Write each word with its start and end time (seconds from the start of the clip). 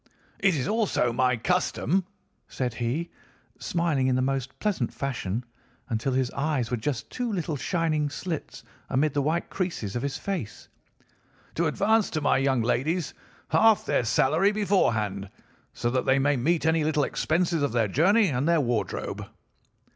"'It 0.39 0.55
is 0.55 0.67
also 0.67 1.13
my 1.13 1.37
custom,' 1.37 2.03
said 2.47 2.73
he, 2.73 3.11
smiling 3.59 4.07
in 4.07 4.15
the 4.15 4.21
most 4.23 4.57
pleasant 4.57 4.91
fashion 4.91 5.43
until 5.89 6.11
his 6.13 6.31
eyes 6.31 6.71
were 6.71 6.75
just 6.77 7.11
two 7.11 7.31
little 7.31 7.55
shining 7.55 8.09
slits 8.09 8.63
amid 8.89 9.13
the 9.13 9.21
white 9.21 9.51
creases 9.51 9.95
of 9.95 10.01
his 10.01 10.17
face, 10.17 10.67
'to 11.53 11.67
advance 11.67 12.09
to 12.09 12.19
my 12.19 12.39
young 12.39 12.63
ladies 12.63 13.13
half 13.49 13.85
their 13.85 14.03
salary 14.03 14.51
beforehand, 14.51 15.29
so 15.71 15.91
that 15.91 16.07
they 16.07 16.17
may 16.17 16.35
meet 16.35 16.65
any 16.65 16.83
little 16.83 17.03
expenses 17.03 17.61
of 17.61 17.71
their 17.71 17.87
journey 17.87 18.27
and 18.29 18.47
their 18.49 18.59
wardrobe. 18.59 19.27